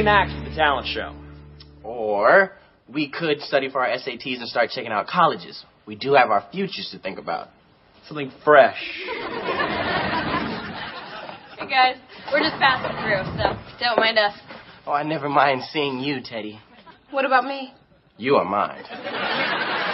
an 0.00 0.08
act 0.08 0.32
for 0.32 0.48
the 0.48 0.56
talent 0.56 0.86
show. 0.86 1.14
Or 1.84 2.52
we 2.88 3.10
could 3.10 3.40
study 3.42 3.68
for 3.70 3.84
our 3.84 3.96
SATs 3.98 4.38
and 4.38 4.48
start 4.48 4.70
checking 4.70 4.90
out 4.92 5.06
colleges. 5.06 5.62
We 5.86 5.94
do 5.94 6.14
have 6.14 6.30
our 6.30 6.46
futures 6.50 6.88
to 6.92 6.98
think 6.98 7.18
about. 7.18 7.48
Something 8.08 8.32
fresh. 8.44 8.80
Hey 11.60 11.68
guys, 11.68 11.96
we're 12.32 12.40
just 12.40 12.56
passing 12.56 12.96
through, 13.04 13.22
so 13.36 13.84
don't 13.84 13.98
mind 13.98 14.18
us. 14.18 14.32
Oh, 14.86 14.92
I 14.92 15.02
never 15.02 15.28
mind 15.28 15.60
seeing 15.70 16.00
you, 16.00 16.22
Teddy. 16.24 16.58
What 17.10 17.26
about 17.26 17.44
me? 17.44 17.74
You 18.16 18.36
are 18.36 18.44
mine. 18.46 18.82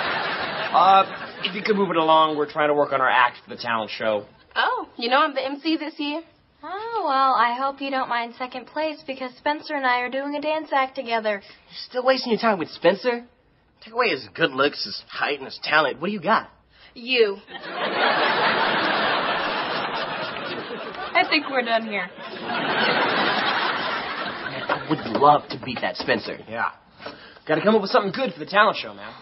Uh, 0.66 1.04
if 1.42 1.54
you 1.54 1.62
could 1.62 1.76
move 1.76 1.88
it 1.90 1.96
along, 1.96 2.36
we're 2.36 2.50
trying 2.50 2.68
to 2.68 2.74
work 2.74 2.92
on 2.92 3.00
our 3.00 3.08
act 3.08 3.38
for 3.42 3.48
the 3.54 3.60
talent 3.60 3.90
show. 3.90 4.26
Oh, 4.54 4.86
you 4.98 5.08
know 5.08 5.18
I'm 5.18 5.34
the 5.34 5.42
MC 5.42 5.78
this 5.78 5.94
year. 5.96 6.22
Oh, 6.62 7.02
well, 7.04 7.34
I 7.34 7.54
hope 7.58 7.80
you 7.80 7.90
don't 7.90 8.08
mind 8.08 8.34
second 8.38 8.66
place 8.66 9.02
because 9.06 9.30
Spencer 9.36 9.74
and 9.74 9.86
I 9.86 10.00
are 10.00 10.10
doing 10.10 10.34
a 10.34 10.40
dance 10.40 10.68
act 10.72 10.96
together. 10.96 11.42
You're 11.42 11.78
still 11.88 12.04
wasting 12.04 12.32
your 12.32 12.40
time 12.40 12.58
with 12.58 12.68
Spencer? 12.70 13.24
Take 13.84 13.92
away 13.92 14.08
his 14.08 14.26
good 14.34 14.50
looks, 14.52 14.84
his 14.84 15.02
height, 15.08 15.38
and 15.38 15.44
his 15.44 15.60
talent. 15.62 16.00
What 16.00 16.08
do 16.08 16.12
you 16.12 16.20
got? 16.20 16.50
You. 16.94 17.36
I 21.12 21.24
think 21.28 21.50
we're 21.50 21.62
done 21.62 21.86
here. 21.86 22.08
I 24.68 24.86
would 24.88 25.00
love 25.20 25.48
to 25.50 25.58
beat 25.64 25.80
that 25.82 25.96
Spencer. 25.96 26.38
Yeah. 26.48 26.70
Gotta 27.46 27.62
come 27.62 27.74
up 27.76 27.82
with 27.82 27.90
something 27.90 28.12
good 28.12 28.32
for 28.32 28.38
the 28.40 28.46
talent 28.46 28.78
show, 28.78 28.94
man. 28.94 29.12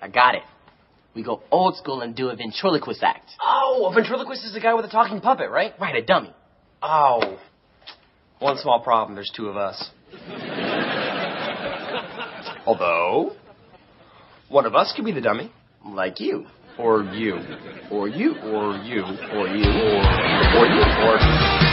I 0.00 0.08
got 0.08 0.34
it. 0.34 0.42
We 1.14 1.22
go 1.22 1.42
old 1.50 1.76
school 1.76 2.00
and 2.00 2.16
do 2.16 2.28
a 2.28 2.36
ventriloquist 2.36 3.02
act. 3.02 3.30
Oh, 3.42 3.88
a 3.90 3.94
ventriloquist 3.94 4.44
is 4.44 4.52
the 4.52 4.60
guy 4.60 4.74
with 4.74 4.84
a 4.84 4.88
talking 4.88 5.20
puppet, 5.20 5.50
right? 5.50 5.72
Right, 5.80 5.94
a 5.94 6.02
dummy. 6.04 6.34
Oh. 6.82 7.38
One 8.40 8.58
small 8.58 8.80
problem, 8.80 9.14
there's 9.14 9.30
two 9.34 9.48
of 9.48 9.56
us. 9.56 9.90
Although, 12.66 13.32
one 14.48 14.66
of 14.66 14.74
us 14.74 14.92
could 14.96 15.04
be 15.04 15.12
the 15.12 15.20
dummy. 15.20 15.52
Like 15.86 16.18
you. 16.18 16.46
Or 16.78 17.02
you. 17.02 17.38
Or 17.90 18.08
you. 18.08 18.34
Or 18.42 18.76
you. 18.76 19.02
Or 19.02 19.46
you. 19.46 19.70
Or, 19.70 20.58
or 20.58 20.66
you. 20.66 20.82
Or. 21.04 21.63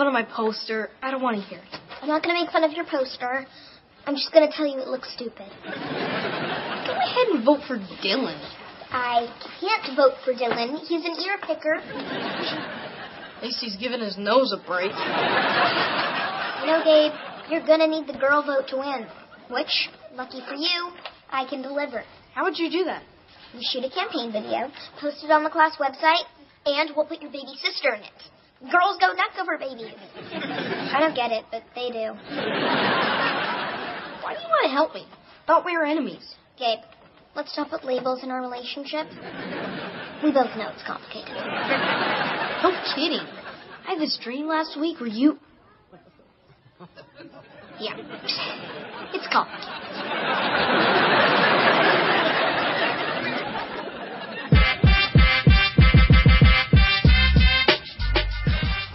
Fun 0.00 0.06
of 0.06 0.14
my 0.14 0.24
poster, 0.24 0.88
I 1.02 1.10
don't 1.10 1.20
want 1.20 1.36
to 1.36 1.42
hear 1.42 1.58
it. 1.58 1.76
I'm 2.00 2.08
not 2.08 2.22
going 2.22 2.34
to 2.34 2.42
make 2.42 2.50
fun 2.50 2.64
of 2.64 2.72
your 2.72 2.86
poster. 2.86 3.44
I'm 4.06 4.14
just 4.14 4.32
going 4.32 4.48
to 4.48 4.56
tell 4.56 4.66
you 4.66 4.80
it 4.80 4.88
looks 4.88 5.12
stupid. 5.12 5.44
Go 5.44 6.96
ahead 6.96 7.26
and 7.36 7.44
vote 7.44 7.60
for 7.68 7.76
Dylan. 7.76 8.40
I 8.88 9.28
can't 9.60 9.94
vote 9.94 10.16
for 10.24 10.32
Dylan. 10.32 10.80
He's 10.88 11.04
an 11.04 11.20
ear 11.20 11.36
picker. 11.44 11.74
At 11.74 13.42
least 13.42 13.60
he's 13.60 13.76
giving 13.76 14.00
his 14.00 14.16
nose 14.16 14.56
a 14.56 14.66
break. 14.66 14.88
You 14.88 14.96
know, 16.64 16.80
Gabe, 16.80 17.12
you're 17.52 17.66
going 17.66 17.80
to 17.80 17.86
need 17.86 18.06
the 18.06 18.18
girl 18.18 18.42
vote 18.42 18.68
to 18.68 18.78
win. 18.78 19.06
Which, 19.50 19.90
lucky 20.14 20.40
for 20.48 20.54
you, 20.54 20.92
I 21.28 21.44
can 21.44 21.60
deliver. 21.60 22.04
How 22.34 22.44
would 22.44 22.58
you 22.58 22.70
do 22.70 22.84
that? 22.84 23.02
You 23.52 23.60
shoot 23.60 23.84
a 23.84 23.90
campaign 23.90 24.32
video, 24.32 24.72
post 24.98 25.22
it 25.22 25.30
on 25.30 25.44
the 25.44 25.50
class 25.50 25.76
website, 25.76 26.24
and 26.64 26.90
we'll 26.96 27.04
put 27.04 27.20
your 27.20 27.30
baby 27.30 27.52
sister 27.60 27.92
in 27.92 28.00
it. 28.00 28.30
Girls 28.60 28.98
go 29.00 29.12
nuts 29.14 29.38
over 29.40 29.56
babies. 29.56 29.94
I 30.92 31.00
don't 31.00 31.14
get 31.14 31.32
it, 31.32 31.46
but 31.50 31.62
they 31.74 31.88
do. 31.90 32.12
Why 34.22 34.34
do 34.34 34.40
you 34.40 34.48
want 34.48 34.64
to 34.64 34.70
help 34.70 34.92
me? 34.94 35.06
Thought 35.46 35.64
we 35.64 35.76
were 35.78 35.84
enemies. 35.84 36.34
Gabe, 36.58 36.80
let's 37.34 37.56
not 37.56 37.70
put 37.70 37.84
labels 37.84 38.22
in 38.22 38.30
our 38.30 38.42
relationship. 38.42 39.06
We 40.22 40.30
both 40.30 40.54
know 40.56 40.68
it's 40.74 40.82
complicated. 40.86 41.34
No 42.62 42.70
kidding. 42.94 43.26
I 43.86 43.92
had 43.92 43.98
this 43.98 44.18
dream 44.22 44.46
last 44.46 44.78
week 44.78 45.00
where 45.00 45.08
you. 45.08 45.38
Yeah. 47.80 47.96
It's 49.14 49.26
complicated. 49.32 50.86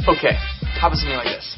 Okay, 0.07 0.33
how 0.79 0.85
about 0.85 0.99
something 0.99 1.17
like 1.17 1.25
this? 1.25 1.55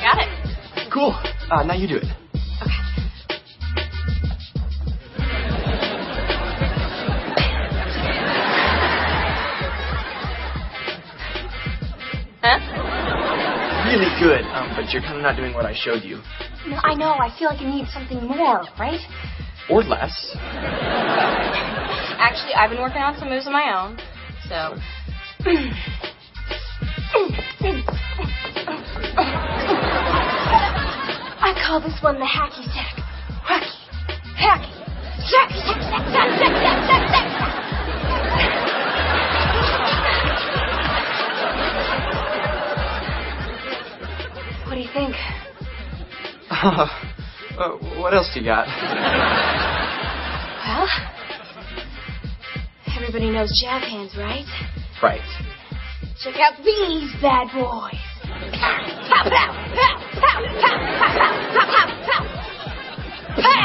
Got 0.00 0.18
it. 0.22 0.92
Cool. 0.94 1.10
Uh, 1.50 1.64
now 1.64 1.74
you 1.74 1.88
do 1.88 1.96
it. 1.96 2.04
Huh? 12.40 13.88
Really 13.88 14.06
good, 14.22 14.44
um, 14.54 14.70
but 14.76 14.92
you're 14.92 15.02
kind 15.02 15.16
of 15.16 15.22
not 15.22 15.34
doing 15.36 15.52
what 15.52 15.66
I 15.66 15.74
showed 15.74 16.04
you. 16.04 16.22
No, 16.68 16.76
I 16.84 16.94
know. 16.94 17.10
I 17.10 17.36
feel 17.36 17.48
like 17.48 17.60
I 17.60 17.68
need 17.68 17.88
something 17.88 18.24
more, 18.24 18.62
right? 18.78 19.00
Or 19.68 19.82
less. 19.82 20.36
Actually, 22.18 22.54
I've 22.54 22.70
been 22.70 22.80
working 22.80 23.00
on 23.00 23.16
some 23.16 23.30
moves 23.30 23.46
of 23.46 23.52
my 23.52 23.70
own, 23.78 23.96
so. 24.48 24.74
I 31.40 31.54
call 31.64 31.80
this 31.80 31.94
one 32.02 32.18
the 32.18 32.26
hacky 32.26 32.64
sack. 32.74 32.98
Hacky. 33.46 33.70
Hacky. 34.34 34.72
Sack, 35.30 35.50
sack, 35.50 35.80
sack, 35.80 36.04
sack, 36.10 36.30
sack, 36.38 36.54
sack, 36.58 36.86
sack, 36.88 37.08
sack. 37.08 37.28
What 44.66 44.74
do 44.74 44.80
you 44.80 44.90
think? 44.92 45.14
Uh, 46.50 46.86
uh, 47.58 47.70
what 48.00 48.12
else 48.12 48.28
do 48.34 48.40
you 48.40 48.46
got? 48.46 48.66
everybody 53.08 53.30
knows 53.32 53.48
jazz 53.62 53.82
hands, 53.84 54.14
right? 54.18 54.44
Right. 55.02 55.22
Check 56.22 56.34
out 56.36 56.62
these 56.62 57.10
bad 57.22 57.48
boys. 57.54 57.94
Pow, 58.52 58.84
pow, 59.08 59.24
pow, 59.24 59.24
pow, 59.24 59.48
pow, 59.72 59.96
pow, 60.20 60.44
pow, 60.50 60.76
pow, 60.76 61.16
pow, 61.54 61.88
pow, 62.04 62.26
pow. 63.40 63.56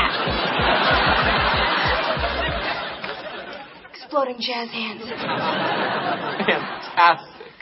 Exploding 3.93 4.39
jazz 4.39 4.69
hands. 4.69 5.03
Fantastic. 6.47 7.53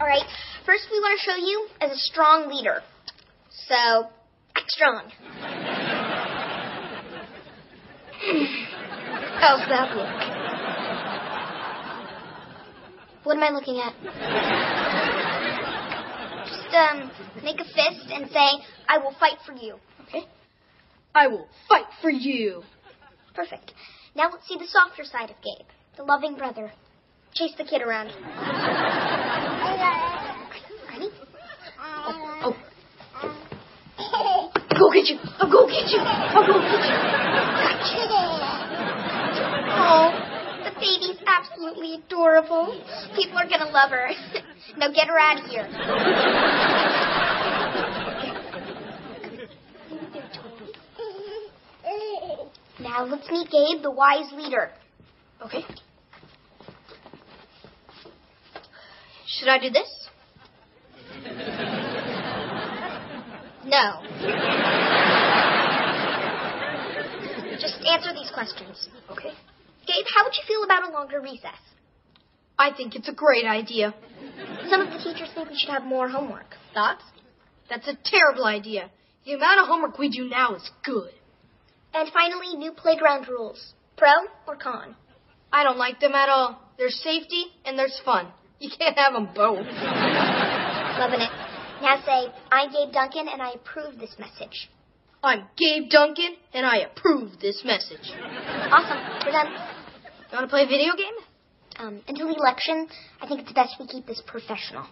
All 0.00 0.06
right, 0.06 0.24
first 0.64 0.88
we 0.90 0.98
want 1.00 1.20
to 1.20 1.24
show 1.26 1.36
you 1.36 1.68
as 1.82 1.90
a 1.90 1.96
strong 1.96 2.48
leader. 2.48 2.82
So, 3.68 4.08
act 4.56 4.70
strong. 4.70 5.10
How's 9.40 9.68
that 9.68 9.96
look? 9.96 10.44
What 13.24 13.36
am 13.36 13.42
I 13.42 13.50
looking 13.50 13.80
at? 13.80 13.94
Just 16.46 16.74
um, 16.74 17.10
make 17.42 17.60
a 17.60 17.64
fist 17.64 18.10
and 18.12 18.30
say, 18.30 18.64
I 18.88 18.98
will 18.98 19.14
fight 19.18 19.38
for 19.46 19.52
you. 19.52 19.76
Okay. 20.08 20.26
I 21.14 21.26
will 21.28 21.48
fight 21.68 21.86
for 22.02 22.10
you. 22.10 22.62
Perfect. 23.34 23.72
Now 24.14 24.30
let's 24.30 24.46
see 24.46 24.56
the 24.58 24.66
softer 24.66 25.04
side 25.04 25.30
of 25.30 25.36
Gabe, 25.42 25.66
the 25.96 26.04
loving 26.04 26.36
brother. 26.36 26.72
Chase 27.34 27.54
the 27.58 27.64
kid 27.64 27.82
around. 27.82 28.06
Ready? 30.88 31.10
Oh, 31.80 32.54
oh. 33.98 34.52
Go 34.78 34.90
get 34.92 35.06
you. 35.08 35.18
I'll 35.38 35.50
go 35.50 35.66
get 35.66 35.88
you. 35.90 35.98
I'll 35.98 36.46
go 36.46 36.60
get 36.60 36.84
you. 36.84 37.33
Gotcha. 37.84 39.44
Oh, 39.76 40.08
the 40.64 40.70
baby's 40.80 41.20
absolutely 41.26 41.94
adorable. 41.94 42.80
People 43.14 43.36
are 43.36 43.48
gonna 43.48 43.70
love 43.70 43.90
her. 43.90 44.10
now 44.78 44.90
get 44.90 45.08
her 45.08 45.18
out 45.18 45.40
of 45.40 45.50
here. 45.50 45.68
Now 52.80 53.04
let's 53.04 53.28
meet 53.30 53.50
Gabe, 53.50 53.82
the 53.82 53.90
wise 53.90 54.30
leader. 54.32 54.70
Okay. 55.44 55.64
Should 59.26 59.48
I 59.48 59.58
do 59.58 59.70
this? 59.70 60.08
No. 63.66 64.00
Just 67.58 67.72
answer 67.88 68.12
these 68.12 68.30
questions. 68.32 68.88
Okay. 69.10 69.32
Gabe, 69.86 70.06
how 70.14 70.24
would 70.24 70.34
you 70.34 70.44
feel 70.46 70.64
about 70.64 70.88
a 70.88 70.92
longer 70.92 71.20
recess? 71.20 71.60
I 72.58 72.72
think 72.72 72.94
it's 72.94 73.08
a 73.08 73.12
great 73.12 73.44
idea. 73.44 73.94
Some 74.70 74.80
of 74.80 74.92
the 74.92 74.98
teachers 74.98 75.30
think 75.34 75.50
we 75.50 75.58
should 75.58 75.70
have 75.70 75.84
more 75.84 76.08
homework. 76.08 76.56
Thoughts? 76.72 77.02
That's 77.68 77.88
a 77.88 77.98
terrible 78.04 78.44
idea. 78.44 78.90
The 79.24 79.34
amount 79.34 79.60
of 79.60 79.66
homework 79.66 79.98
we 79.98 80.08
do 80.08 80.28
now 80.28 80.54
is 80.54 80.70
good. 80.84 81.10
And 81.92 82.10
finally, 82.12 82.56
new 82.56 82.72
playground 82.72 83.28
rules. 83.28 83.74
Pro 83.96 84.10
or 84.46 84.56
con? 84.56 84.96
I 85.52 85.62
don't 85.64 85.78
like 85.78 86.00
them 86.00 86.14
at 86.14 86.28
all. 86.28 86.60
There's 86.78 87.00
safety 87.02 87.44
and 87.64 87.78
there's 87.78 88.00
fun. 88.04 88.28
You 88.58 88.70
can't 88.76 88.96
have 88.96 89.12
them 89.12 89.28
both. 89.34 89.58
Loving 90.98 91.20
it. 91.20 91.30
Now 91.82 92.02
say, 92.04 92.32
I'm 92.50 92.70
Gabe 92.70 92.92
Duncan 92.92 93.28
and 93.28 93.42
I 93.42 93.52
approve 93.52 93.98
this 93.98 94.14
message. 94.18 94.70
I'm 95.24 95.44
Gabe 95.56 95.88
Duncan 95.88 96.36
and 96.52 96.66
I 96.66 96.80
approve 96.80 97.40
this 97.40 97.62
message. 97.64 98.12
Awesome. 98.12 98.98
We're 99.24 99.32
done. 99.32 99.52
You 100.30 100.36
want 100.36 100.44
to 100.44 100.48
play 100.48 100.64
a 100.64 100.66
video 100.66 100.92
game? 100.94 101.14
Um, 101.78 102.02
until 102.06 102.28
the 102.28 102.34
election, 102.34 102.86
I 103.22 103.26
think 103.26 103.40
it's 103.40 103.52
best 103.52 103.76
we 103.80 103.86
keep 103.86 104.06
this 104.06 104.22
professional. 104.26 104.84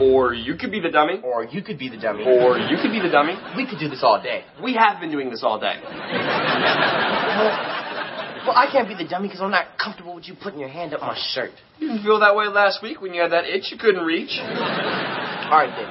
Or 0.00 0.34
you 0.34 0.56
could 0.56 0.72
be 0.72 0.80
the 0.80 0.90
dummy. 0.90 1.20
Or 1.22 1.44
you 1.44 1.62
could 1.62 1.78
be 1.78 1.90
the 1.90 1.96
dummy. 1.96 2.24
Or 2.24 2.58
you 2.58 2.76
could 2.82 2.90
be 2.90 3.00
the 3.00 3.08
dummy. 3.08 3.36
we 3.56 3.68
could 3.70 3.78
do 3.78 3.88
this 3.88 4.02
all 4.02 4.20
day. 4.20 4.42
We 4.60 4.74
have 4.74 5.00
been 5.00 5.12
doing 5.12 5.30
this 5.30 5.44
all 5.44 5.60
day. 5.60 5.76
Well, 8.46 8.54
I 8.54 8.70
can't 8.70 8.86
be 8.86 8.94
the 8.94 9.10
dummy 9.10 9.26
because 9.26 9.40
I'm 9.40 9.50
not 9.50 9.76
comfortable 9.76 10.14
with 10.14 10.28
you 10.28 10.34
putting 10.40 10.60
your 10.60 10.68
hand 10.68 10.94
up 10.94 11.00
my 11.00 11.18
shirt. 11.34 11.50
You 11.80 11.88
didn't 11.88 12.04
feel 12.04 12.20
that 12.20 12.36
way 12.36 12.46
last 12.46 12.80
week 12.80 13.00
when 13.00 13.12
you 13.12 13.20
had 13.20 13.32
that 13.32 13.44
itch 13.44 13.72
you 13.72 13.76
couldn't 13.76 14.04
reach. 14.04 14.38
All 15.46 15.52
right, 15.52 15.70
then. 15.76 15.88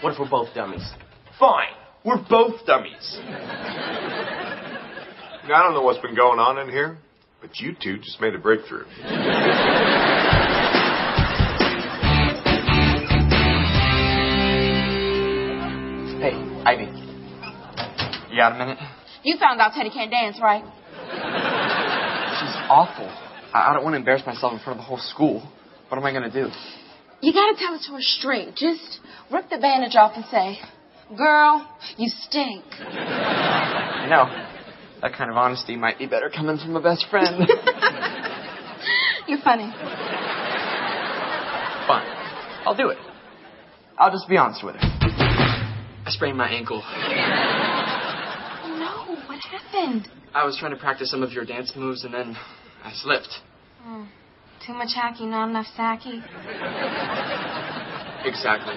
What 0.00 0.12
if 0.12 0.18
we're 0.20 0.30
both 0.30 0.54
dummies? 0.54 0.88
Fine. 1.40 1.74
We're 2.04 2.22
both 2.30 2.64
dummies. 2.66 3.18
I 5.42 5.60
don't 5.64 5.74
know 5.74 5.82
what's 5.82 5.98
been 5.98 6.14
going 6.14 6.38
on 6.38 6.56
in 6.58 6.68
here, 6.68 6.98
but 7.40 7.58
you 7.58 7.74
two 7.82 7.98
just 7.98 8.20
made 8.20 8.36
a 8.36 8.38
breakthrough. 8.38 8.84
Hey, 16.22 16.34
Ivy. 16.64 16.84
You 18.30 18.36
got 18.36 18.52
a 18.52 18.58
minute? 18.58 18.78
You 19.24 19.36
found 19.36 19.60
out 19.60 19.72
Teddy 19.72 19.90
can't 19.90 20.12
dance, 20.12 20.38
right? 20.40 20.62
She's 22.38 22.56
awful. 22.70 23.08
I, 23.52 23.70
I 23.70 23.72
don't 23.74 23.82
want 23.82 23.94
to 23.94 23.98
embarrass 23.98 24.24
myself 24.24 24.52
in 24.52 24.60
front 24.60 24.78
of 24.78 24.84
the 24.84 24.88
whole 24.88 24.98
school. 24.98 25.42
What 25.88 25.98
am 25.98 26.04
I 26.04 26.12
going 26.12 26.30
to 26.30 26.30
do? 26.30 26.48
You 27.20 27.32
gotta 27.32 27.56
tell 27.58 27.74
it 27.74 27.82
to 27.86 27.92
her 27.92 28.00
straight. 28.00 28.54
Just 28.56 29.00
rip 29.32 29.48
the 29.48 29.58
bandage 29.58 29.96
off 29.96 30.12
and 30.16 30.24
say, 30.26 30.58
Girl, 31.16 31.66
you 31.96 32.08
stink. 32.08 32.64
I 32.80 34.06
know. 34.08 34.26
That 35.02 35.12
kind 35.12 35.30
of 35.30 35.36
honesty 35.36 35.76
might 35.76 35.98
be 35.98 36.06
better 36.06 36.30
coming 36.30 36.58
from 36.58 36.74
a 36.74 36.80
best 36.80 37.06
friend. 37.10 37.46
You're 39.28 39.38
funny. 39.38 39.70
Fine. 41.86 42.06
I'll 42.66 42.76
do 42.76 42.88
it. 42.88 42.98
I'll 43.98 44.10
just 44.10 44.28
be 44.28 44.36
honest 44.36 44.64
with 44.64 44.74
her. 44.74 44.80
I 44.82 46.10
sprained 46.10 46.36
my 46.36 46.48
ankle. 46.48 46.82
Oh, 46.84 48.76
no, 48.78 49.16
what 49.26 49.38
happened? 49.40 50.08
I 50.34 50.44
was 50.44 50.56
trying 50.58 50.72
to 50.72 50.78
practice 50.78 51.10
some 51.10 51.22
of 51.22 51.32
your 51.32 51.44
dance 51.44 51.72
moves 51.76 52.04
and 52.04 52.12
then 52.12 52.36
I 52.84 52.92
slipped. 52.94 53.28
Oh, 53.84 54.06
too 54.64 54.72
much 54.72 54.94
hacky, 54.96 55.28
not 55.28 55.48
enough 55.48 55.66
sacky. 55.76 56.22
Exactly. 58.24 58.74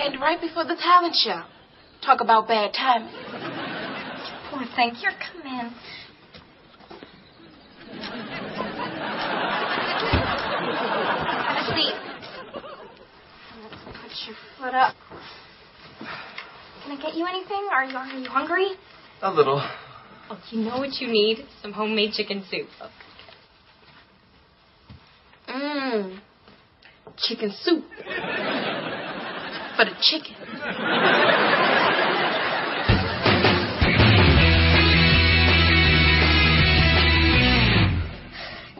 And 0.00 0.20
right 0.20 0.40
before 0.40 0.64
the 0.64 0.76
talent 0.76 1.14
show. 1.14 1.42
Talk 2.04 2.20
about 2.20 2.46
bad 2.46 2.74
timing. 2.74 3.14
Poor 4.50 4.64
thing. 4.76 4.94
Here, 4.94 5.12
come 5.12 5.42
in. 5.42 5.72
Have 11.40 11.56
a 11.56 11.74
seat. 11.74 11.96
Let's 13.62 13.82
put 13.84 14.12
your 14.26 14.36
foot 14.58 14.74
up. 14.74 14.94
Can 16.82 16.92
I 16.92 17.00
get 17.00 17.14
you 17.14 17.26
anything? 17.26 17.68
Are 17.72 17.84
you, 17.84 17.96
are 17.96 18.06
you 18.06 18.28
hungry? 18.28 18.68
A 19.22 19.30
little. 19.32 19.62
Oh, 20.30 20.38
you 20.50 20.60
know 20.60 20.78
what 20.78 21.00
you 21.00 21.08
need? 21.08 21.46
Some 21.62 21.72
homemade 21.72 22.12
chicken 22.12 22.44
soup. 22.50 22.68
Mmm. 25.64 26.20
Chicken 27.16 27.50
soup. 27.62 27.84
For 29.76 29.84
the 29.84 29.94
chicken. 30.00 30.34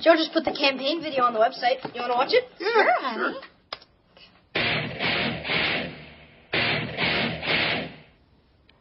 Jo 0.03 0.15
just 0.17 0.33
put 0.35 0.45
the 0.45 0.53
campaign 0.53 1.01
video 1.01 1.25
on 1.25 1.33
the 1.33 1.41
website. 1.41 1.83
You 1.95 2.03
want 2.03 2.13
to 2.13 2.19
watch 2.19 2.33
it? 2.33 2.45
Sure, 2.59 2.87
honey. 3.01 3.39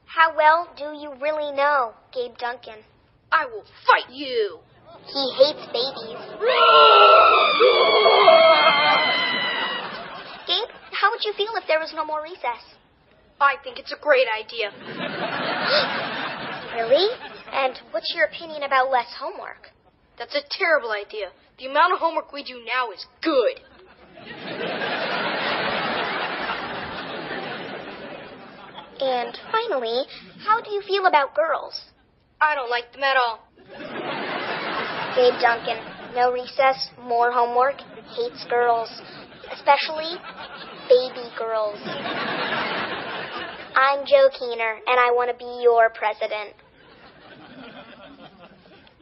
How 0.06 0.36
well 0.36 0.68
do 0.76 0.84
you 1.00 1.14
really 1.22 1.52
know 1.56 1.94
Gabe 2.14 2.38
Duncan? 2.38 2.84
I 3.32 3.46
will 3.46 3.64
fight 3.88 4.14
you. 4.14 4.60
He 5.08 5.24
hates 5.38 5.66
babies. 5.72 6.20
Gabe, 10.48 10.72
how 10.92 11.12
would 11.12 11.24
you 11.24 11.34
feel 11.34 11.54
if 11.56 11.68
there 11.68 11.80
was 11.80 11.94
no 11.96 12.06
more 12.06 12.22
recess? 12.24 12.64
I 13.40 13.56
think 13.64 13.80
it's 13.80 13.92
a 13.92 14.00
great 14.02 14.28
idea. 14.28 14.72
Really? 16.74 17.08
And 17.54 17.80
what's 17.92 18.12
your 18.16 18.26
opinion 18.26 18.64
about 18.64 18.90
less 18.90 19.14
homework? 19.20 19.70
That's 20.18 20.34
a 20.34 20.42
terrible 20.50 20.92
idea. 20.92 21.30
The 21.60 21.68
amount 21.68 21.94
of 21.94 22.00
homework 22.00 22.34
we 22.34 22.44
do 22.44 22.66
now 22.66 22.92
is 22.92 23.06
good. 23.22 23.62
And 29.00 29.38
finally, 29.52 30.06
how 30.46 30.62
do 30.62 30.72
you 30.72 30.82
feel 30.82 31.06
about 31.06 31.36
girls? 31.36 31.80
I 32.42 32.56
don't 32.56 32.72
like 32.72 32.92
them 32.92 33.04
at 33.04 33.18
all. 33.18 33.48
Gabe 35.16 35.40
Duncan, 35.40 35.78
no 36.16 36.32
recess, 36.32 36.90
more 37.04 37.32
homework, 37.32 37.76
hates 38.16 38.44
girls, 38.50 38.90
especially 39.52 40.18
baby 40.90 41.30
girls. 41.38 41.80
I'm 43.76 44.06
Jo 44.06 44.30
Keener, 44.38 44.80
and 44.88 45.00
I 45.00 45.12
want 45.12 45.30
to 45.30 45.38
be 45.38 45.62
your 45.62 45.90
president. 45.92 46.56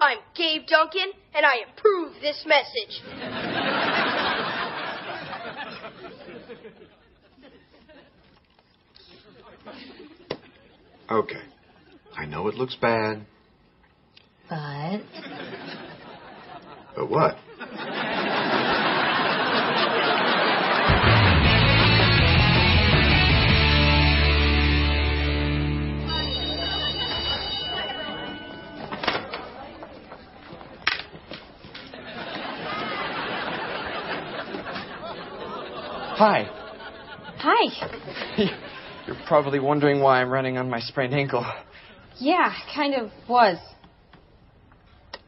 I'm 0.01 0.17
Gabe 0.35 0.67
Duncan, 0.67 1.13
and 1.33 1.45
I 1.45 1.61
approve 1.71 2.13
this 2.21 2.45
message. 2.45 3.01
Okay. 11.09 11.41
I 12.17 12.25
know 12.25 12.47
it 12.49 12.55
looks 12.55 12.75
bad, 12.75 13.25
But 14.49 15.01
but 16.95 17.09
what? 17.09 17.37
Hi. 36.23 36.47
Hi. 37.37 38.37
You're 39.07 39.15
probably 39.27 39.59
wondering 39.59 40.01
why 40.01 40.21
I'm 40.21 40.29
running 40.29 40.57
on 40.59 40.69
my 40.69 40.79
sprained 40.79 41.15
ankle. 41.15 41.43
Yeah, 42.19 42.53
kind 42.75 42.93
of 42.93 43.09
was. 43.27 43.57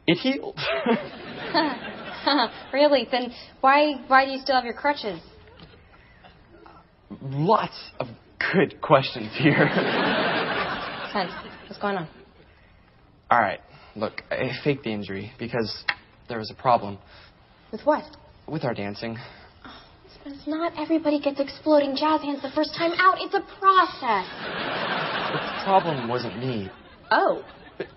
It 0.06 0.18
healed. 0.18 0.60
really? 2.72 3.06
Then 3.10 3.32
why 3.60 3.94
why 4.06 4.24
do 4.24 4.32
you 4.32 4.38
still 4.40 4.56
have 4.56 4.64
your 4.64 4.74
crutches? 4.74 5.20
Lots 7.22 7.78
of 8.00 8.08
good 8.52 8.80
questions 8.80 9.30
here. 9.36 9.68
Sense. 11.12 11.32
What's 11.68 11.80
going 11.80 11.96
on? 11.96 12.08
All 13.30 13.40
right. 13.40 13.60
Look, 13.96 14.22
I 14.30 14.50
faked 14.64 14.84
the 14.84 14.90
injury 14.90 15.32
because 15.38 15.84
there 16.28 16.38
was 16.38 16.50
a 16.50 16.60
problem 16.60 16.98
With 17.70 17.82
what? 17.82 18.04
with 18.46 18.64
our 18.64 18.74
dancing. 18.74 19.16
But 20.24 20.32
it's 20.32 20.46
not 20.46 20.72
everybody 20.78 21.20
gets 21.20 21.38
exploding 21.38 21.96
jazz 21.96 22.22
hands 22.22 22.42
the 22.42 22.50
first 22.54 22.74
time 22.76 22.92
out. 22.98 23.16
It's 23.18 23.34
a 23.34 23.44
process. 23.60 24.26
The 25.32 25.64
problem 25.64 26.08
wasn't 26.08 26.38
me. 26.38 26.70
Oh. 27.10 27.44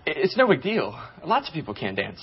It's 0.06 0.36
no 0.36 0.46
big 0.46 0.62
deal. 0.62 0.98
Lots 1.24 1.48
of 1.48 1.54
people 1.54 1.72
can't 1.74 1.96
dance. 1.96 2.20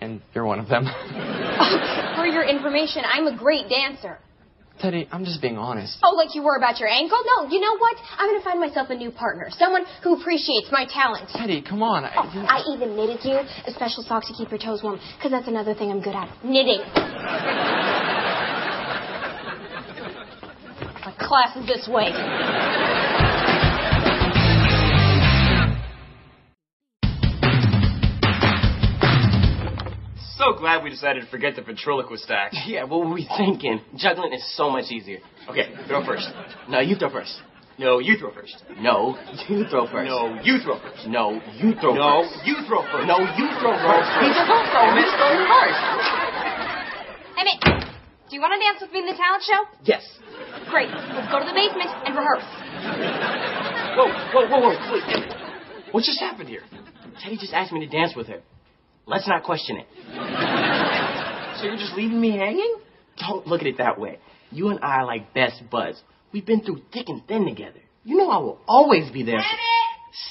And 0.00 0.20
you're 0.34 0.44
one 0.46 0.60
of 0.60 0.68
them. 0.68 0.84
For 2.16 2.26
your 2.26 2.44
information, 2.44 3.02
I'm 3.04 3.26
a 3.26 3.36
great 3.36 3.68
dancer. 3.68 4.18
Teddy, 4.80 5.08
I'm 5.10 5.24
just 5.24 5.42
being 5.42 5.58
honest. 5.58 5.98
Oh, 6.04 6.14
like 6.14 6.36
you 6.36 6.42
were 6.44 6.56
about 6.56 6.78
your 6.78 6.88
ankle? 6.88 7.18
No, 7.36 7.48
you 7.48 7.58
know 7.60 7.76
what? 7.78 7.96
I'm 8.16 8.28
gonna 8.28 8.44
find 8.44 8.60
myself 8.60 8.90
a 8.90 8.94
new 8.94 9.10
partner. 9.10 9.48
Someone 9.58 9.84
who 10.04 10.20
appreciates 10.20 10.68
my 10.70 10.86
talent. 10.86 11.28
Teddy, 11.34 11.62
come 11.62 11.82
on. 11.82 12.04
I, 12.04 12.12
Oh, 12.16 12.46
I 12.48 12.62
even 12.74 12.94
knitted 12.94 13.18
you 13.24 13.32
a 13.66 13.72
special 13.72 14.04
sock 14.04 14.24
to 14.28 14.32
keep 14.34 14.50
your 14.50 14.60
toes 14.60 14.80
warm, 14.84 15.00
because 15.16 15.32
that's 15.32 15.48
another 15.48 15.74
thing 15.74 15.90
I'm 15.90 16.00
good 16.00 16.14
at 16.14 16.28
knitting. 16.44 16.78
My 21.04 21.14
class 21.18 21.56
is 21.56 21.66
this 21.66 21.88
way. 21.88 22.12
Glad 30.58 30.82
we 30.82 30.90
decided 30.90 31.22
to 31.24 31.30
forget 31.30 31.54
the 31.56 31.62
ventriloquist 31.62 32.28
act. 32.30 32.56
Yeah, 32.66 32.84
what 32.84 33.00
were 33.06 33.14
we 33.14 33.28
thinking? 33.38 33.80
Juggling 33.96 34.32
is 34.32 34.42
so 34.56 34.68
much 34.70 34.90
easier. 34.90 35.18
Okay, 35.48 35.72
throw 35.86 36.04
first. 36.04 36.28
No, 36.68 36.80
you 36.80 36.96
throw 36.96 37.10
first. 37.10 37.34
No, 37.78 38.00
you 38.00 38.18
throw 38.18 38.32
first. 38.34 38.56
No, 38.80 39.16
you 39.48 39.64
throw 39.70 39.86
first. 39.86 40.10
No, 40.10 40.40
you 40.42 40.58
throw 40.60 40.78
first. 40.82 41.06
No, 41.06 41.40
you 41.62 41.74
throw 41.80 41.94
No, 41.94 42.26
first. 42.26 42.42
you 42.44 42.56
throw 42.66 42.82
first. 42.90 43.06
No, 43.06 43.18
you 43.38 43.46
throw 43.62 43.72
first. 43.78 44.10
He's 44.18 44.34
supposed 44.34 44.70
to. 44.74 44.82
He's 44.98 45.12
throwing 45.14 45.46
first. 45.46 45.82
Hey, 47.38 47.46
Emmett, 47.46 47.86
do 48.28 48.34
you 48.34 48.42
want 48.42 48.52
to 48.58 48.60
dance 48.60 48.82
with 48.82 48.90
me 48.92 48.98
in 48.98 49.06
the 49.06 49.14
talent 49.14 49.42
show? 49.46 49.60
Yes. 49.86 50.02
Great. 50.68 50.90
Let's 50.90 51.30
go 51.30 51.38
to 51.38 51.46
the 51.46 51.54
basement 51.54 51.88
and 52.02 52.12
rehearse. 52.18 52.48
Whoa, 53.94 54.10
whoa, 54.34 54.44
whoa, 54.50 54.60
whoa. 54.74 54.92
Wait. 54.92 55.94
What 55.94 56.02
just 56.02 56.18
happened 56.20 56.48
here? 56.48 56.62
Teddy 57.22 57.38
just 57.38 57.54
asked 57.54 57.72
me 57.72 57.80
to 57.80 57.86
dance 57.88 58.12
with 58.16 58.26
her. 58.26 58.42
Let's 59.06 59.26
not 59.26 59.42
question 59.44 59.78
it. 59.78 59.86
So 61.58 61.64
you're 61.64 61.76
just 61.76 61.94
leaving 61.96 62.20
me 62.20 62.36
hanging? 62.36 62.76
Don't 63.18 63.44
look 63.48 63.62
at 63.62 63.66
it 63.66 63.78
that 63.78 63.98
way. 63.98 64.20
You 64.52 64.68
and 64.68 64.78
I 64.80 64.98
are 64.98 65.04
like 65.04 65.34
best 65.34 65.60
buds. 65.68 66.00
We've 66.32 66.46
been 66.46 66.60
through 66.60 66.82
thick 66.92 67.08
and 67.08 67.26
thin 67.26 67.46
together. 67.46 67.80
You 68.04 68.16
know 68.16 68.30
I 68.30 68.38
will 68.38 68.60
always 68.68 69.10
be 69.10 69.24
there. 69.24 69.42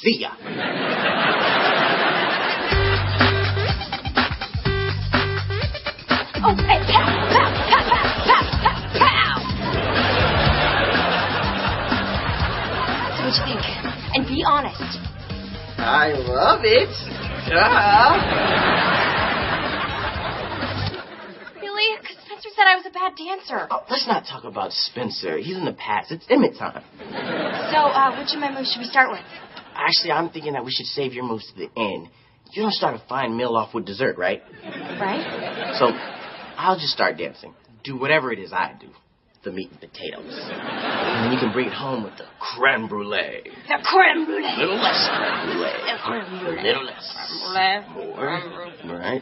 See 0.01 0.19
ya. 0.21 0.29
Oh, 6.39 6.55
hey, 6.55 6.79
pow, 6.87 7.03
pow, 7.27 7.51
pow, 7.67 7.83
pow, 7.89 8.03
pow, 8.23 8.41
pow, 8.63 8.77
pow. 8.97 9.35
So 13.17 13.21
what 13.25 13.35
you 13.35 13.43
think? 13.43 13.63
And 14.15 14.23
be 14.25 14.43
honest. 14.47 14.79
I 15.77 16.13
love 16.15 16.61
it. 16.63 16.93
Duh. 17.49 18.86
Really? 21.87 22.01
Because 22.01 22.17
Spencer 22.25 22.49
said 22.55 22.67
I 22.67 22.75
was 22.75 22.85
a 22.85 22.91
bad 22.91 23.15
dancer. 23.15 23.67
Oh, 23.71 23.83
let's 23.89 24.07
not 24.07 24.25
talk 24.27 24.43
about 24.43 24.71
Spencer. 24.73 25.37
He's 25.37 25.57
in 25.57 25.65
the 25.65 25.73
past. 25.73 26.11
It's 26.11 26.25
Emmett 26.29 26.57
time. 26.57 26.83
So, 27.71 27.79
uh, 27.79 28.17
which 28.19 28.33
of 28.33 28.39
my 28.39 28.51
moves 28.51 28.71
should 28.71 28.79
we 28.81 28.87
start 28.87 29.11
with? 29.11 29.21
Actually, 29.75 30.11
I'm 30.11 30.29
thinking 30.29 30.53
that 30.53 30.65
we 30.65 30.71
should 30.71 30.87
save 30.87 31.13
your 31.13 31.23
moves 31.23 31.47
to 31.53 31.55
the 31.55 31.69
end. 31.79 32.09
You 32.51 32.61
don't 32.63 32.73
start 32.73 32.95
a 32.95 33.03
fine 33.07 33.35
meal 33.35 33.55
off 33.55 33.73
with 33.73 33.85
dessert, 33.85 34.17
right? 34.17 34.41
Right? 34.99 35.75
So, 35.79 35.91
I'll 36.57 36.79
just 36.79 36.93
start 36.93 37.17
dancing. 37.17 37.53
Do 37.83 37.97
whatever 37.97 38.31
it 38.31 38.39
is 38.39 38.51
I 38.51 38.75
do. 38.79 38.87
The 39.43 39.51
meat 39.51 39.69
and 39.69 39.79
potatoes. 39.79 40.25
And 40.27 41.25
then 41.25 41.31
you 41.31 41.39
can 41.39 41.53
bring 41.53 41.67
it 41.67 41.73
home 41.73 42.03
with 42.03 42.17
the 42.17 42.25
creme 42.39 42.87
brulee. 42.87 43.43
The 43.67 43.77
creme 43.83 44.25
brulee. 44.25 44.43
A 44.43 44.59
little 44.59 44.75
less 44.75 45.07
creme 45.07 45.45
brulee. 45.45 45.71
The 45.85 45.97
creme 46.03 46.39
brulee. 46.39 46.59
A 46.59 46.63
little 46.63 46.85
less. 46.85 47.15
More. 47.93 48.25
Right? 48.25 48.53
Creme 48.81 48.87
brulee. 48.89 49.21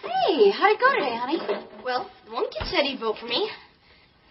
Hey, 0.00 0.50
how'd 0.50 0.72
it 0.72 0.80
go 0.80 0.88
today, 0.94 1.16
honey? 1.16 1.38
Well, 1.84 2.10
one 2.30 2.44
kid 2.44 2.66
said 2.66 2.84
he'd 2.84 2.98
vote 2.98 3.16
for 3.20 3.26
me. 3.26 3.50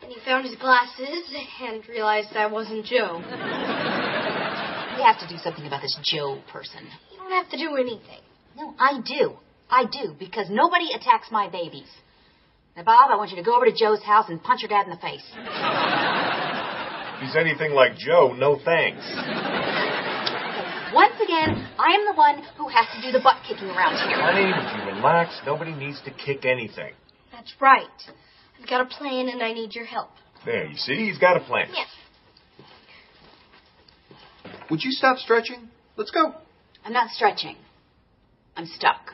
And 0.02 0.12
he 0.12 0.20
found 0.26 0.46
his 0.46 0.56
glasses 0.56 1.32
and 1.62 1.88
realized 1.88 2.36
I 2.36 2.48
wasn't 2.48 2.86
Jo. 2.86 3.18
We 4.98 5.04
have 5.04 5.20
to 5.20 5.28
do 5.30 5.38
something 5.44 5.68
about 5.68 5.84
this 5.84 5.96
Jo 6.04 6.42
person. 6.52 6.88
You 7.12 7.18
don't 7.20 7.32
have 7.32 7.50
to 7.52 7.58
do 7.58 7.76
anything. 7.76 8.22
No, 8.56 8.74
I 8.80 9.00
do. 9.06 9.38
I 9.70 9.86
do, 9.86 10.16
because 10.18 10.50
nobody 10.50 10.92
attacks 10.94 11.30
my 11.30 11.50
babies. 11.50 11.90
Now, 12.76 12.84
Bob, 12.84 13.12
I 13.12 13.16
want 13.16 13.30
you 13.30 13.38
to 13.38 13.44
go 13.44 13.56
over 13.56 13.66
to 13.66 13.74
Jo's 13.76 14.02
house 14.02 14.30
and 14.30 14.42
punch 14.42 14.62
your 14.64 14.70
dad 14.70 14.86
in 14.86 14.92
the 14.92 14.98
face. 14.98 15.24
If 17.16 17.22
he's 17.22 17.36
anything 17.36 17.74
like 17.74 17.96
Joe, 17.98 18.34
no 18.36 18.56
thanks. 18.64 19.06
Once 21.46 21.60
I 21.78 21.94
am 21.94 22.06
the 22.06 22.14
one 22.18 22.44
who 22.58 22.68
has 22.68 22.86
to 22.96 23.02
do 23.02 23.12
the 23.12 23.20
butt 23.24 23.38
kicking 23.48 23.70
around 23.70 23.96
here. 24.08 24.20
Honey, 24.20 24.50
if 24.50 24.78
you 24.78 24.96
relax, 24.96 25.40
nobody 25.46 25.74
needs 25.74 26.02
to 26.06 26.12
kick 26.12 26.46
anything. 26.46 26.94
That's 27.32 27.54
right. 27.62 27.86
I've 28.60 28.68
got 28.68 28.82
a 28.82 28.86
plan 28.86 29.30
and 29.30 29.44
I 29.44 29.54
need 29.54 29.76
your 29.76 29.86
help. 29.86 30.10
There, 30.46 30.66
you 30.66 30.78
see, 30.78 30.96
he's 30.96 31.18
got 31.18 31.38
a 31.38 31.42
plan. 31.42 31.68
Yes. 31.74 31.88
Would 34.70 34.84
you 34.84 34.92
stop 34.92 35.18
stretching? 35.18 35.70
Let's 35.96 36.12
go. 36.12 36.34
I'm 36.84 36.94
not 36.94 37.12
stretching. 37.12 37.56
I'm 38.56 38.66
stuck. 38.66 39.12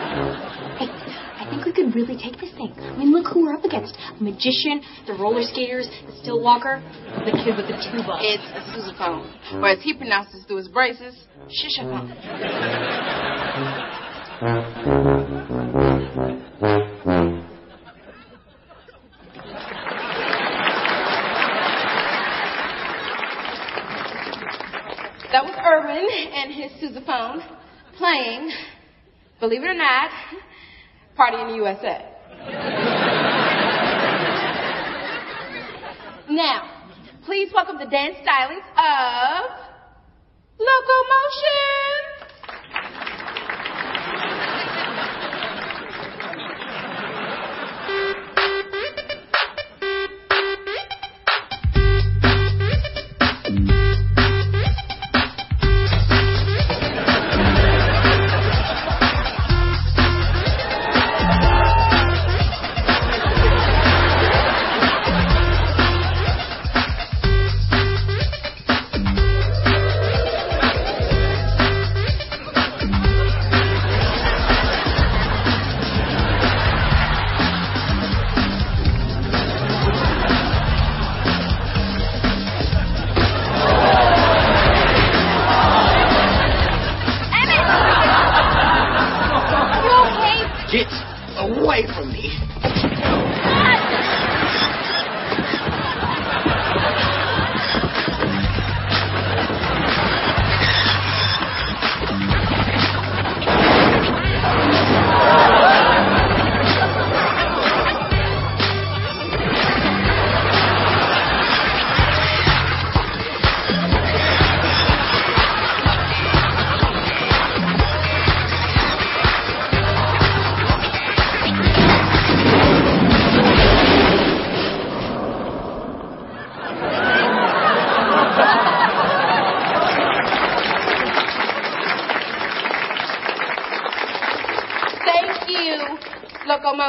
Really 1.93 2.15
take 2.15 2.39
this 2.39 2.51
thing. 2.51 2.73
I 2.77 2.97
mean, 2.97 3.11
look 3.11 3.27
who 3.33 3.43
we're 3.43 3.53
up 3.53 3.65
against. 3.65 3.97
A 3.97 4.23
magician, 4.23 4.81
the 5.07 5.13
roller 5.13 5.43
skaters, 5.43 5.89
the 6.07 6.13
still 6.21 6.41
walker, 6.41 6.81
the 7.25 7.31
kid 7.31 7.57
with 7.57 7.67
the 7.67 7.75
tuba. 7.91 8.17
It's 8.21 8.43
a 8.55 8.61
sousaphone. 8.71 9.27
Or 9.61 9.67
as 9.67 9.81
he 9.81 9.93
pronounces 9.93 10.45
through 10.45 10.57
his 10.57 10.69
braces, 10.69 11.15
shishaphone. 11.49 12.07
That 25.31 25.43
was 25.43 25.55
Irwin 25.59 26.07
and 26.35 26.53
his 26.53 26.71
sousaphone 26.81 27.43
playing, 27.97 28.49
believe 29.41 29.63
it 29.63 29.67
or 29.67 29.73
not, 29.73 30.09
Party 31.15 31.37
in 31.41 31.47
the 31.47 31.55
USA. 31.55 32.05
Now, 36.29 36.69
please 37.25 37.51
welcome 37.53 37.77
the 37.77 37.85
dance 37.85 38.15
stylings 38.17 38.65
of 38.77 39.51
Locomotion. 40.57 41.30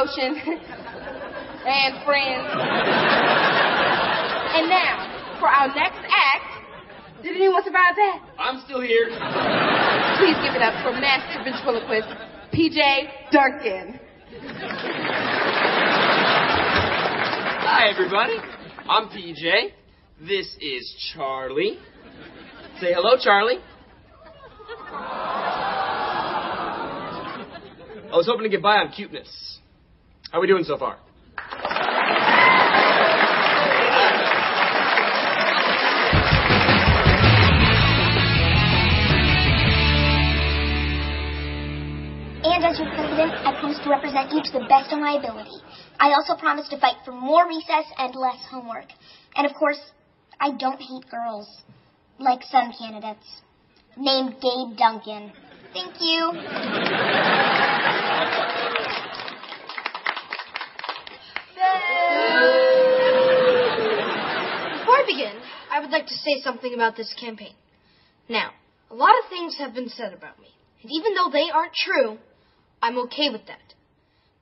and 0.05 2.03
friends. 2.03 2.43
and 4.51 4.67
now, 4.67 5.37
for 5.39 5.47
our 5.47 5.67
next 5.73 6.03
act, 6.03 7.23
did 7.23 7.37
anyone 7.37 7.63
survive 7.63 7.95
that? 7.95 8.19
I'm 8.37 8.61
still 8.65 8.81
here. 8.81 9.05
Please 10.19 10.35
give 10.43 10.55
it 10.55 10.61
up 10.61 10.83
for 10.83 10.91
master 10.91 11.39
ventriloquist, 11.45 12.09
PJ 12.51 13.31
Duncan. 13.31 13.97
Hi, 17.63 17.87
everybody. 17.89 18.35
I'm 18.89 19.07
PJ. 19.07 19.71
This 20.19 20.57
is 20.59 21.13
Charlie. 21.13 21.79
Say 22.81 22.91
hello, 22.93 23.15
Charlie. 23.21 23.59
I 28.11 28.17
was 28.17 28.25
hoping 28.27 28.43
to 28.43 28.49
get 28.49 28.61
by 28.61 28.79
on 28.79 28.91
cuteness. 28.91 29.59
How 30.33 30.39
are 30.39 30.41
we 30.41 30.47
doing 30.47 30.63
so 30.63 30.77
far? 30.79 30.97
And 42.43 42.65
as 42.65 42.79
your 42.79 42.89
president, 42.89 43.31
I 43.45 43.53
promise 43.59 43.77
to 43.83 43.89
represent 43.91 44.31
you 44.31 44.41
to 44.41 44.51
the 44.53 44.65
best 44.67 44.91
of 44.91 44.97
my 44.97 45.19
ability. 45.19 45.51
I 45.99 46.13
also 46.13 46.33
promise 46.35 46.67
to 46.69 46.79
fight 46.79 46.95
for 47.05 47.11
more 47.11 47.47
recess 47.47 47.85
and 47.99 48.15
less 48.15 48.43
homework. 48.49 48.87
And 49.35 49.45
of 49.45 49.53
course, 49.53 49.77
I 50.39 50.49
don't 50.57 50.81
hate 50.81 51.11
girls, 51.11 51.47
like 52.17 52.41
some 52.49 52.73
candidates. 52.75 53.27
Named 53.95 54.37
Gabe 54.41 54.75
Duncan. 54.79 55.31
Thank 55.75 56.01
you. 56.01 56.33
I 65.73 65.79
would 65.79 65.89
like 65.89 66.05
to 66.05 66.13
say 66.13 66.39
something 66.43 66.71
about 66.75 66.95
this 66.95 67.11
campaign. 67.19 67.55
Now, 68.29 68.51
a 68.91 68.93
lot 68.93 69.15
of 69.23 69.29
things 69.31 69.57
have 69.57 69.73
been 69.73 69.89
said 69.89 70.13
about 70.13 70.39
me, 70.39 70.49
and 70.83 70.91
even 70.91 71.15
though 71.15 71.31
they 71.33 71.49
aren't 71.51 71.73
true, 71.73 72.19
I'm 72.79 72.99
okay 73.05 73.31
with 73.31 73.47
that. 73.47 73.73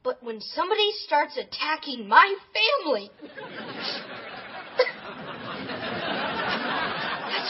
But 0.04 0.22
when 0.22 0.42
somebody 0.42 0.92
starts 1.06 1.38
attacking 1.38 2.06
my 2.10 2.36
family, 2.84 3.10
that's 3.24 3.40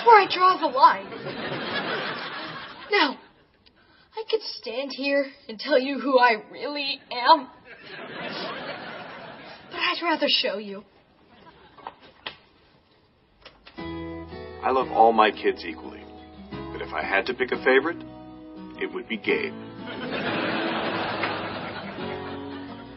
where 0.06 0.22
I 0.22 0.28
draw 0.30 0.58
the 0.60 0.68
line. 0.68 1.10
Now, 2.92 3.18
I 4.16 4.24
could 4.30 4.44
stand 4.60 4.92
here 4.96 5.26
and 5.50 5.58
tell 5.58 5.80
you 5.80 6.00
who 6.00 6.20
I 6.20 6.36
really 6.52 7.02
am, 7.12 7.48
but 9.72 9.80
I'd 9.80 10.04
rather 10.04 10.28
show 10.30 10.60
you. 10.60 10.84
I 14.64 14.72
love 14.72 14.92
all 14.92 15.12
my 15.12 15.32
kids 15.32 15.66
equally. 15.66 16.04
But 16.72 16.82
if 16.82 16.94
I 16.94 17.04
had 17.04 17.26
to 17.28 17.34
pick 17.34 17.52
a 17.52 17.64
favorite, 17.64 18.04
it 18.80 18.94
would 18.94 19.08
be 19.08 19.18
Gabe. 19.18 19.54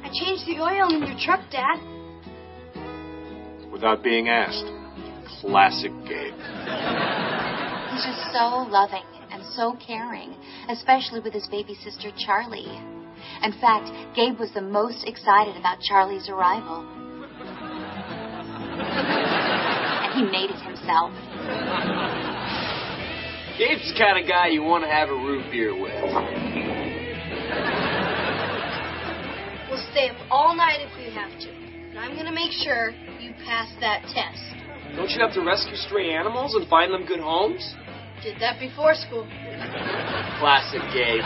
I 0.02 0.10
changed 0.12 0.46
the 0.46 0.60
oil 0.60 0.94
in 0.94 1.02
your 1.06 1.16
truck, 1.18 1.40
Dad. 1.50 1.80
Without 3.72 4.02
being 4.02 4.28
asked. 4.28 4.66
Classic 5.40 5.92
Gabe. 6.08 6.34
He's 7.92 8.04
just 8.04 8.32
so 8.32 8.66
loving 8.68 9.04
and 9.30 9.42
so 9.54 9.76
caring, 9.84 10.36
especially 10.68 11.20
with 11.20 11.32
his 11.32 11.46
baby 11.48 11.74
sister 11.82 12.10
Charlie. 12.16 12.80
In 13.42 13.52
fact, 13.60 13.90
Gabe 14.14 14.38
was 14.38 14.52
the 14.52 14.62
most 14.62 15.04
excited 15.06 15.56
about 15.56 15.80
Charlie's 15.80 16.28
arrival. 16.28 16.86
And 20.04 20.12
he 20.14 20.22
made 20.30 20.50
it 20.50 20.60
himself. 20.60 21.12
Gabe's 23.58 23.86
the 23.86 23.98
kind 23.98 24.18
of 24.18 24.28
guy 24.28 24.48
you 24.48 24.62
want 24.62 24.82
to 24.84 24.90
have 24.90 25.08
a 25.08 25.14
root 25.14 25.50
beer 25.50 25.72
with. 25.72 25.94
We'll 29.70 29.84
stay 29.92 30.08
up 30.08 30.16
all 30.30 30.56
night 30.56 30.80
if 30.80 30.90
we 30.98 31.12
have 31.14 31.30
to. 31.40 31.50
And 31.90 31.98
I'm 31.98 32.16
gonna 32.16 32.32
make 32.32 32.50
sure 32.50 32.90
you 33.20 33.32
pass 33.46 33.72
that 33.80 34.02
test. 34.10 34.42
Don't 34.96 35.10
you 35.10 35.20
have 35.20 35.32
to 35.34 35.42
rescue 35.42 35.76
stray 35.76 36.14
animals 36.14 36.54
and 36.54 36.68
find 36.68 36.92
them 36.92 37.06
good 37.06 37.20
homes? 37.20 37.74
Did 38.22 38.40
that 38.40 38.58
before 38.58 38.94
school. 38.94 39.26
Classic 40.40 40.80
Gabe. 40.92 41.22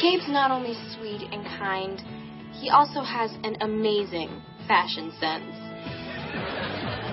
Gabe's 0.00 0.28
not 0.28 0.50
only 0.50 0.74
sweet 0.94 1.22
and 1.32 1.44
kind, 1.58 2.00
he 2.52 2.70
also 2.70 3.02
has 3.02 3.30
an 3.44 3.56
amazing 3.60 4.40
fashion 4.68 5.12
sense. 5.18 5.65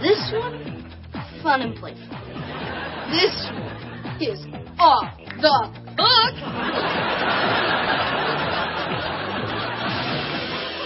This 0.04 0.34
one, 0.34 0.94
fun 1.42 1.62
and 1.62 1.76
playful. 1.78 2.04
This 3.10 3.32
one 3.54 4.18
is 4.20 4.46
off 4.78 5.18
the 5.40 5.58
hook. 5.98 6.36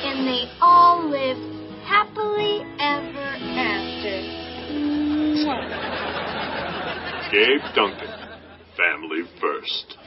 And 0.06 0.28
they 0.28 0.44
all 0.62 1.10
live 1.10 1.38
happily 1.84 2.62
ever 2.80 3.30
after. 3.58 4.22
Gabe 7.32 7.76
Duncan. 7.76 8.14
Family 8.78 9.24
first. 9.42 9.98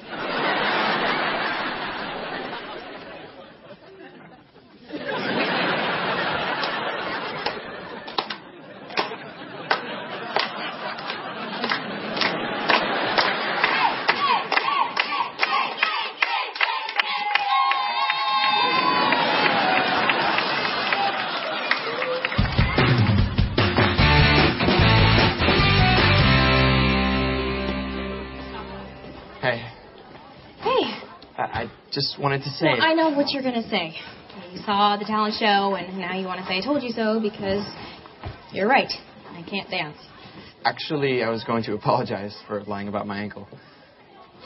Just 31.92 32.18
wanted 32.18 32.42
to 32.42 32.50
say. 32.50 32.66
well, 32.66 32.82
I 32.82 32.94
know 32.94 33.10
what 33.10 33.30
you're 33.30 33.42
gonna 33.42 33.68
say. 33.68 33.94
You 34.52 34.60
saw 34.64 34.96
the 34.96 35.04
talent 35.04 35.34
show, 35.38 35.74
and 35.74 35.98
now 35.98 36.16
you 36.16 36.26
want 36.26 36.40
to 36.40 36.46
say 36.46 36.58
I 36.58 36.60
told 36.64 36.82
you 36.82 36.90
so 36.90 37.20
because 37.20 37.64
you're 38.52 38.68
right. 38.68 38.90
I 39.28 39.42
can't 39.48 39.68
dance. 39.70 39.96
Actually, 40.64 41.22
I 41.22 41.30
was 41.30 41.44
going 41.44 41.62
to 41.64 41.74
apologize 41.74 42.36
for 42.46 42.62
lying 42.64 42.88
about 42.88 43.06
my 43.06 43.20
ankle. 43.20 43.48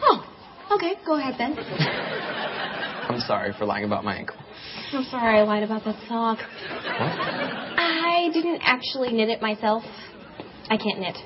Oh, 0.00 0.24
okay. 0.72 0.94
Go 1.04 1.18
ahead 1.18 1.34
then. 1.38 1.56
I'm 1.58 3.20
sorry 3.20 3.52
for 3.58 3.64
lying 3.64 3.84
about 3.84 4.04
my 4.04 4.16
ankle. 4.16 4.36
I'm 4.92 5.04
sorry 5.04 5.38
I 5.38 5.42
lied 5.42 5.62
about 5.62 5.84
that 5.84 5.96
sock. 6.08 6.38
What? 6.38 6.48
I 7.78 8.30
didn't 8.32 8.60
actually 8.62 9.12
knit 9.12 9.28
it 9.28 9.42
myself. 9.42 9.82
I 10.70 10.76
can't 10.76 11.00
knit 11.00 11.16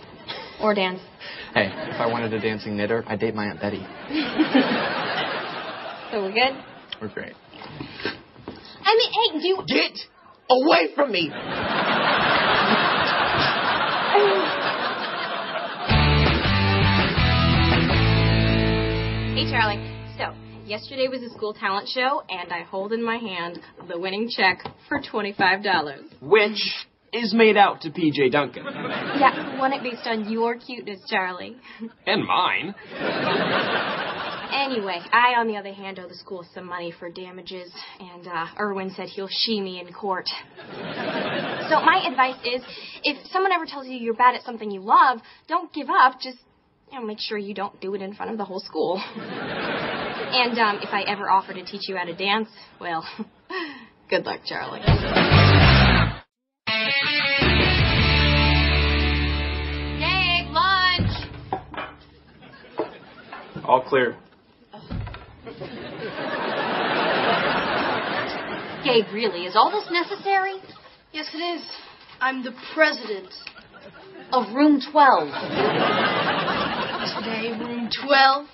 or 0.61 0.75
dance. 0.75 1.01
Hey, 1.55 1.67
if 1.67 2.01
I 2.01 2.07
wanted 2.07 2.33
a 2.33 2.41
dancing 2.41 2.77
knitter, 2.77 3.05
I'd 3.07 3.21
date 3.21 3.35
my 3.35 3.47
Aunt 3.47 3.61
Betty. 3.61 3.87
So 6.11 6.23
we're 6.23 6.33
good. 6.33 6.57
We're 7.03 7.09
great. 7.09 7.35
I 8.83 8.97
mean, 8.97 9.13
hey, 9.13 9.39
do 9.41 9.47
you? 9.47 9.63
Get 9.69 9.99
away 10.49 10.95
from 10.95 11.13
me! 11.13 11.31
Hey, 19.35 19.51
Charlie. 19.51 19.77
So, 20.17 20.35
yesterday 20.65 21.09
was 21.09 21.23
a 21.23 21.29
school 21.35 21.53
talent 21.53 21.89
show, 21.91 22.23
and 22.31 22.51
I 22.55 22.63
hold 22.63 22.95
in 22.95 23.05
my 23.05 23.19
hand 23.19 23.61
the 23.87 23.99
winning 24.01 24.31
check 24.31 24.63
for 24.89 25.03
$25. 25.03 26.23
Which 26.23 26.75
is 27.13 27.35
made 27.35 27.59
out 27.59 27.83
to 27.83 27.91
PJ 27.91 28.33
Duncan. 28.33 28.65
Yeah, 28.65 29.59
won 29.59 29.75
it 29.75 29.83
based 29.83 30.07
on 30.07 30.31
your 30.31 30.57
cuteness, 30.57 31.01
Charlie. 31.11 31.57
And 32.07 32.25
mine. 32.25 32.75
Anyway, 34.53 35.01
I, 35.13 35.35
on 35.39 35.47
the 35.47 35.57
other 35.57 35.73
hand, 35.73 35.99
owe 35.99 36.09
the 36.09 36.15
school 36.15 36.47
some 36.55 36.67
money 36.67 36.93
for 36.99 37.11
damages, 37.11 37.71
and 38.01 38.27
uh, 38.27 38.47
Irwin 38.59 38.91
said 38.97 39.09
he'll 39.09 39.29
shee 39.29 39.61
me 39.61 39.81
in 39.81 39.93
court. 39.93 40.27
So 40.67 41.81
my 41.81 42.05
advice 42.09 42.41
is, 42.45 42.63
if 43.05 43.27
someone 43.31 43.53
ever 43.53 43.67
tells 43.67 43.87
you 43.87 43.95
you're 43.97 44.15
bad 44.15 44.35
at 44.35 44.43
something 44.45 44.71
you 44.71 44.81
love, 44.81 45.21
don't 45.49 45.73
give 45.73 45.89
up. 45.91 46.21
Just 46.21 46.39
you 46.91 46.99
know, 46.99 47.07
make 47.07 47.19
sure 47.21 47.37
you 47.37 47.55
don't 47.55 47.79
do 47.81 47.95
it 47.95 48.03
in 48.03 48.15
front 48.15 48.31
of 48.31 48.39
the 48.39 48.45
whole 48.45 48.61
school. 48.61 49.03
and 49.17 50.59
um, 50.59 50.79
if 50.83 50.91
I 50.93 51.03
ever 51.07 51.31
offer 51.31 51.53
to 51.53 51.65
teach 51.65 51.89
you 51.89 51.97
how 51.97 52.05
to 52.05 52.15
dance, 52.15 52.49
well, 52.81 53.07
good 54.11 54.25
luck, 54.25 54.41
Charlie. 54.47 54.81
Gabe, 59.99 60.51
lunch. 60.53 61.11
All 63.65 63.83
clear. 63.87 64.17
Gabe, 68.85 69.07
really, 69.15 69.47
is 69.47 69.57
all 69.57 69.71
this 69.71 69.89
necessary? 69.91 70.61
Yes, 71.13 71.31
it 71.33 71.39
is. 71.39 71.63
I'm 72.21 72.45
the 72.45 72.53
president. 72.75 73.33
Of 74.31 74.55
room 74.55 74.79
12. 74.93 75.29
Today, 77.17 77.49
room 77.59 77.89
12. 78.05 78.47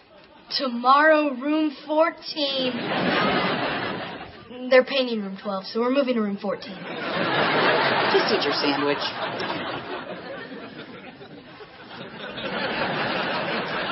Tomorrow, 0.56 1.34
room 1.34 1.72
14. 1.84 4.70
They're 4.70 4.84
painting 4.84 5.22
room 5.22 5.36
12, 5.42 5.64
so 5.66 5.80
we're 5.80 5.90
moving 5.90 6.14
to 6.14 6.20
room 6.20 6.38
14. 6.40 6.60
Just 6.62 8.32
eat 8.32 8.44
your 8.44 8.54
sandwich. 8.54 9.02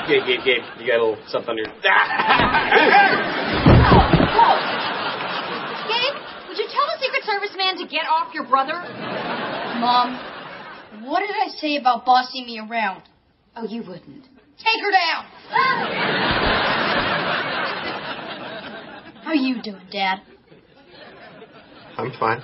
Gabe, 0.09 0.27
Gabe, 0.27 0.41
Gabe, 0.45 0.63
you 0.81 0.87
got 0.87 0.99
a 0.99 1.05
little 1.05 1.19
something 1.29 1.51
under 1.51 1.63
your. 1.63 1.71
Gabe, 5.89 6.17
would 6.49 6.59
you 6.59 6.67
tell 6.67 6.87
the 6.91 6.99
Secret 7.01 7.23
Service 7.25 7.55
man 7.57 7.77
to 7.79 7.87
get 7.87 8.07
off 8.11 8.35
your 8.35 8.45
brother? 8.45 8.83
Mom, 9.79 10.19
what 11.05 11.21
did 11.21 11.31
I 11.31 11.49
say 11.61 11.77
about 11.77 12.05
bossing 12.05 12.47
me 12.47 12.59
around? 12.59 13.03
Oh, 13.55 13.65
you 13.65 13.83
wouldn't. 13.83 14.25
Take 14.59 14.81
her 14.81 14.91
down! 14.91 15.25
How 19.23 19.31
are 19.31 19.35
you 19.35 19.63
doing, 19.63 19.87
Dad? 19.91 20.21
I'm 21.97 22.11
fine. 22.19 22.43